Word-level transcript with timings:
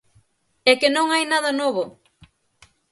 ¡É 0.71 0.73
que 0.79 0.89
non 0.95 1.07
hai 1.13 1.23
nada 1.31 1.51
novo! 1.61 1.83